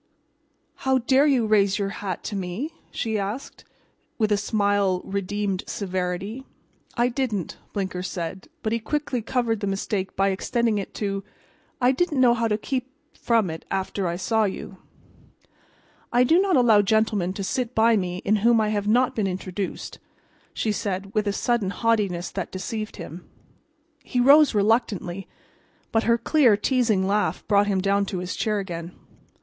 "How 0.77 0.97
dare 0.97 1.27
you 1.27 1.45
raise 1.45 1.77
your 1.77 1.89
hat 2.01 2.23
to 2.23 2.35
me?" 2.35 2.73
she 2.89 3.19
asked, 3.19 3.65
with 4.17 4.31
a 4.31 4.35
smile 4.35 5.01
redeemed 5.05 5.63
severity. 5.67 6.43
"I 6.97 7.07
didn't," 7.07 7.59
Blinker 7.71 8.01
said, 8.01 8.47
but 8.63 8.73
he 8.73 8.79
quickly 8.79 9.21
covered 9.21 9.59
the 9.59 9.67
mistake 9.67 10.15
by 10.15 10.29
extending 10.29 10.79
it 10.79 10.95
to 10.95 11.23
"I 11.79 11.91
didn't 11.91 12.19
know 12.19 12.33
how 12.33 12.47
to 12.47 12.57
keep 12.57 12.89
from 13.15 13.51
it 13.51 13.63
after 13.69 14.07
I 14.07 14.15
saw 14.15 14.45
you." 14.45 14.77
"I 16.11 16.23
do 16.23 16.39
not 16.41 16.55
allow 16.57 16.81
gentlemen 16.81 17.31
to 17.33 17.43
sit 17.43 17.75
by 17.75 17.95
me 17.95 18.21
to 18.21 18.31
whom 18.37 18.59
I 18.59 18.69
have 18.69 18.87
not 18.87 19.15
been 19.15 19.27
introduced," 19.27 19.99
she 20.51 20.71
said, 20.71 21.13
with 21.13 21.27
a 21.27 21.31
sudden 21.33 21.69
haughtiness 21.69 22.31
that 22.31 22.51
deceived 22.51 22.95
him. 22.95 23.29
He 24.03 24.19
rose 24.19 24.55
reluctantly, 24.55 25.27
but 25.91 26.05
her 26.05 26.17
clear, 26.17 26.57
teasing 26.57 27.05
laugh 27.05 27.47
brought 27.47 27.67
him 27.67 27.79
down 27.81 28.07
to 28.07 28.17
his 28.17 28.35
chair 28.35 28.57
again. 28.57 28.93